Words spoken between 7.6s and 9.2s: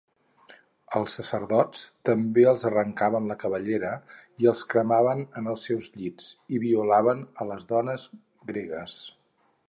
dones gregues.